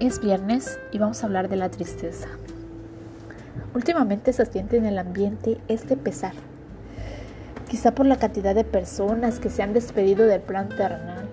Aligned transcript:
es 0.00 0.20
viernes 0.20 0.78
y 0.92 0.98
vamos 0.98 1.22
a 1.22 1.26
hablar 1.26 1.48
de 1.48 1.56
la 1.56 1.70
tristeza. 1.70 2.28
Últimamente 3.74 4.32
se 4.32 4.46
siente 4.46 4.76
en 4.76 4.86
el 4.86 4.98
ambiente 4.98 5.58
este 5.66 5.96
pesar, 5.96 6.34
quizá 7.68 7.92
por 7.94 8.06
la 8.06 8.16
cantidad 8.16 8.54
de 8.54 8.64
personas 8.64 9.40
que 9.40 9.50
se 9.50 9.62
han 9.62 9.72
despedido 9.72 10.26
del 10.26 10.40
plan 10.40 10.68
terrenal, 10.68 11.28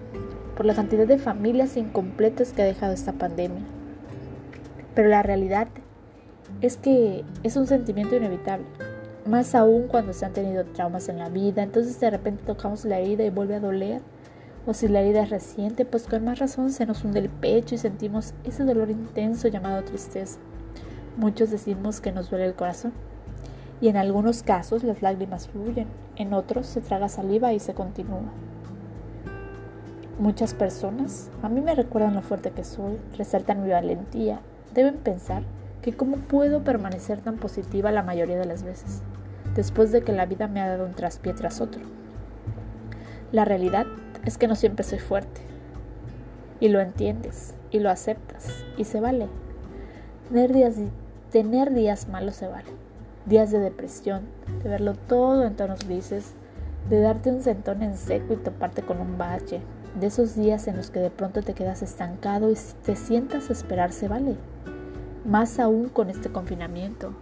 por 0.58 0.66
la 0.66 0.74
cantidad 0.74 1.06
de 1.06 1.20
familias 1.20 1.78
incompletas 1.78 2.54
que 2.54 2.64
ha 2.64 2.66
dejado 2.66 2.94
esta 2.94 3.14
pandemia. 3.14 3.64
Pero 4.96 5.10
la 5.10 5.22
realidad 5.22 5.68
es 6.62 6.78
que 6.78 7.24
es 7.44 7.56
un 7.58 7.68
sentimiento 7.68 8.16
inevitable, 8.16 8.66
más 9.28 9.54
aún 9.54 9.88
cuando 9.88 10.14
se 10.14 10.26
han 10.26 10.34
tenido 10.34 10.66
traumas 10.66 11.08
en 11.10 11.20
la 11.20 11.30
vida, 11.30 11.62
entonces 11.62 12.00
de 12.00 12.10
repente 12.10 12.44
tocamos 12.46 12.84
la 12.86 13.00
herida 13.00 13.24
y 13.24 13.30
vuelve 13.30 13.56
a 13.56 13.60
doler 13.60 14.02
o 14.68 14.74
si 14.74 14.88
la 14.88 15.02
herida 15.02 15.24
es 15.24 15.30
reciente, 15.30 15.86
pues 15.86 16.08
con 16.08 16.26
más 16.26 16.40
razón 16.40 16.72
se 16.72 16.86
nos 16.86 17.04
hunde 17.04 17.20
el 17.20 17.30
pecho 17.30 17.76
y 17.76 17.78
sentimos 17.78 18.34
ese 18.44 18.64
dolor 18.64 18.90
intenso 18.90 19.48
llamado 19.48 19.84
tristeza. 19.84 20.40
Muchos 21.18 21.52
decimos 21.52 22.02
que 22.02 22.12
nos 22.12 22.30
duele 22.30 22.46
el 22.46 22.56
corazón. 22.56 22.94
Y 23.82 23.90
en 23.90 23.98
algunos 23.98 24.42
casos 24.42 24.84
las 24.84 25.02
lágrimas 25.02 25.48
fluyen, 25.48 25.88
en 26.16 26.34
otros 26.34 26.66
se 26.66 26.82
traga 26.82 27.10
saliva 27.10 27.54
y 27.54 27.60
se 27.60 27.74
continúa. 27.74 28.24
Muchas 30.18 30.54
personas 30.54 31.30
a 31.44 31.50
mí 31.50 31.60
me 31.60 31.76
recuerdan 31.76 32.16
lo 32.16 32.22
fuerte 32.22 32.52
que 32.52 32.64
soy, 32.64 32.98
resaltan 33.18 33.62
mi 33.62 33.70
valentía, 33.70 34.40
deben 34.74 34.96
pensar 34.96 35.44
que 35.82 35.94
cómo 35.94 36.18
puedo 36.18 36.64
permanecer 36.64 37.20
tan 37.20 37.36
positiva 37.36 37.92
la 37.92 38.02
mayoría 38.02 38.38
de 38.38 38.46
las 38.46 38.64
veces, 38.64 39.04
después 39.56 39.92
de 39.92 40.04
que 40.04 40.14
la 40.14 40.26
vida 40.26 40.48
me 40.48 40.62
ha 40.62 40.70
dado 40.70 40.86
un 40.86 40.94
traspié 40.94 41.34
tras 41.34 41.60
otro. 41.60 41.82
La 43.34 43.44
realidad 43.44 43.86
es 44.26 44.38
que 44.38 44.48
no 44.48 44.56
siempre 44.56 44.84
soy 44.84 45.00
fuerte. 45.00 45.42
Y 46.60 46.70
lo 46.70 46.80
entiendes, 46.80 47.54
y 47.72 47.80
lo 47.80 47.90
aceptas, 47.90 48.66
y 48.78 48.86
se 48.86 49.00
vale. 49.00 49.28
Tener 50.30 50.54
días, 50.54 50.76
tener 51.32 51.74
días 51.74 52.08
malos 52.08 52.36
se 52.36 52.48
vale. 52.48 52.70
Días 53.26 53.52
de 53.52 53.60
depresión, 53.60 54.24
de 54.64 54.70
verlo 54.70 54.94
todo 54.94 55.46
en 55.46 55.56
tonos 55.56 55.86
grises, 55.88 56.34
de 56.90 57.00
darte 57.00 57.32
un 57.32 57.42
sentón 57.42 57.82
en 57.82 57.98
seco 57.98 58.34
y 58.34 58.38
toparte 58.38 58.82
con 58.82 59.00
un 59.00 59.18
bache, 59.18 59.62
de 60.00 60.08
esos 60.08 60.36
días 60.36 60.68
en 60.68 60.78
los 60.78 60.92
que 60.92 61.00
de 61.00 61.10
pronto 61.10 61.42
te 61.42 61.54
quedas 61.54 61.82
estancado 61.82 62.52
y 62.52 62.58
te 62.84 62.96
sientas 62.96 63.50
a 63.50 63.54
esperar 63.54 63.92
se 63.92 64.08
vale. 64.08 64.36
Más 65.26 65.60
aún 65.60 65.90
con 65.90 66.10
este 66.10 66.30
confinamiento, 66.30 67.14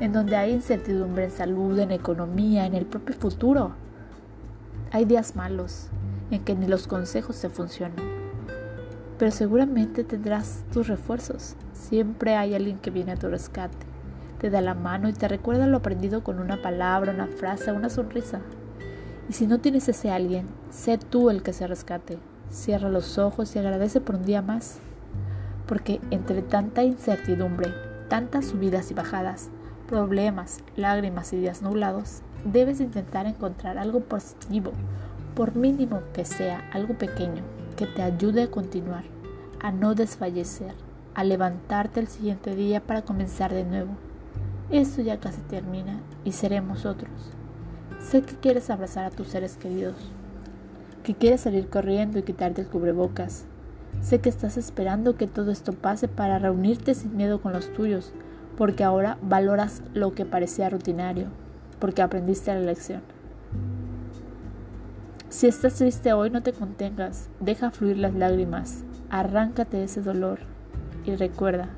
en 0.00 0.12
donde 0.12 0.36
hay 0.36 0.52
incertidumbre 0.52 1.24
en 1.24 1.30
salud, 1.30 1.78
en 1.78 1.90
economía, 1.90 2.64
en 2.64 2.74
el 2.74 2.86
propio 2.86 3.14
futuro. 3.14 3.72
Hay 4.90 5.04
días 5.04 5.36
malos, 5.36 5.88
en 6.32 6.44
que 6.44 6.54
ni 6.54 6.66
los 6.66 6.86
consejos 6.86 7.36
se 7.36 7.48
funcionan. 7.48 7.96
Pero 9.18 9.30
seguramente 9.30 10.02
tendrás 10.02 10.64
tus 10.72 10.88
refuerzos. 10.88 11.54
Siempre 11.72 12.36
hay 12.36 12.54
alguien 12.54 12.78
que 12.78 12.90
viene 12.90 13.12
a 13.12 13.16
tu 13.16 13.28
rescate, 13.28 13.76
te 14.40 14.50
da 14.50 14.60
la 14.60 14.74
mano 14.74 15.08
y 15.08 15.12
te 15.12 15.28
recuerda 15.28 15.66
lo 15.66 15.76
aprendido 15.76 16.24
con 16.24 16.40
una 16.40 16.60
palabra, 16.60 17.12
una 17.12 17.28
frase, 17.28 17.70
una 17.70 17.88
sonrisa. 17.88 18.40
Y 19.28 19.34
si 19.34 19.46
no 19.46 19.60
tienes 19.60 19.88
ese 19.88 20.10
alguien, 20.10 20.46
sé 20.70 20.98
tú 20.98 21.30
el 21.30 21.42
que 21.42 21.52
se 21.52 21.66
rescate. 21.66 22.18
Cierra 22.50 22.88
los 22.88 23.18
ojos 23.18 23.54
y 23.54 23.60
agradece 23.60 24.00
por 24.00 24.16
un 24.16 24.24
día 24.24 24.42
más. 24.42 24.80
Porque 25.66 26.00
entre 26.10 26.42
tanta 26.42 26.82
incertidumbre, 26.82 27.72
tantas 28.08 28.46
subidas 28.46 28.90
y 28.90 28.94
bajadas, 28.94 29.48
problemas, 29.86 30.58
lágrimas 30.74 31.32
y 31.32 31.36
días 31.36 31.62
nublados, 31.62 32.22
debes 32.44 32.80
intentar 32.80 33.26
encontrar 33.26 33.78
algo 33.78 34.00
positivo, 34.00 34.72
por 35.34 35.56
mínimo 35.56 36.02
que 36.12 36.24
sea 36.24 36.68
algo 36.72 36.94
pequeño, 36.94 37.42
que 37.76 37.86
te 37.86 38.02
ayude 38.02 38.44
a 38.44 38.50
continuar, 38.50 39.04
a 39.60 39.72
no 39.72 39.94
desfallecer, 39.94 40.74
a 41.14 41.24
levantarte 41.24 42.00
el 42.00 42.08
siguiente 42.08 42.54
día 42.54 42.80
para 42.80 43.02
comenzar 43.02 43.52
de 43.52 43.64
nuevo. 43.64 43.92
Esto 44.70 45.02
ya 45.02 45.18
casi 45.18 45.40
termina 45.42 46.00
y 46.24 46.32
seremos 46.32 46.86
otros. 46.86 47.10
Sé 48.00 48.22
que 48.22 48.36
quieres 48.36 48.70
abrazar 48.70 49.04
a 49.04 49.10
tus 49.10 49.28
seres 49.28 49.56
queridos, 49.56 49.96
que 51.02 51.14
quieres 51.14 51.42
salir 51.42 51.68
corriendo 51.68 52.18
y 52.18 52.22
quitarte 52.22 52.62
el 52.62 52.68
cubrebocas. 52.68 53.44
Sé 54.00 54.20
que 54.20 54.28
estás 54.28 54.56
esperando 54.56 55.16
que 55.16 55.26
todo 55.26 55.50
esto 55.50 55.72
pase 55.72 56.08
para 56.08 56.38
reunirte 56.38 56.94
sin 56.94 57.16
miedo 57.16 57.40
con 57.40 57.52
los 57.52 57.72
tuyos, 57.72 58.12
porque 58.56 58.84
ahora 58.84 59.18
valoras 59.22 59.82
lo 59.94 60.14
que 60.14 60.24
parecía 60.24 60.70
rutinario, 60.70 61.26
porque 61.78 62.02
aprendiste 62.02 62.52
la 62.54 62.60
lección. 62.60 63.02
Si 65.32 65.46
estás 65.46 65.76
triste 65.76 66.12
hoy, 66.12 66.28
no 66.28 66.42
te 66.42 66.52
contengas, 66.52 67.30
deja 67.40 67.70
fluir 67.70 67.96
las 67.96 68.12
lágrimas, 68.12 68.84
arráncate 69.08 69.82
ese 69.82 70.02
dolor. 70.02 70.40
Y 71.06 71.16
recuerda 71.16 71.70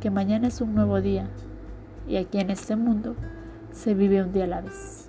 que 0.00 0.10
mañana 0.10 0.48
es 0.48 0.62
un 0.62 0.74
nuevo 0.74 1.02
día 1.02 1.28
y 2.08 2.16
aquí 2.16 2.38
en 2.38 2.48
este 2.48 2.74
mundo 2.74 3.14
se 3.70 3.92
vive 3.92 4.22
un 4.22 4.32
día 4.32 4.44
a 4.44 4.46
la 4.46 4.60
vez. 4.62 5.05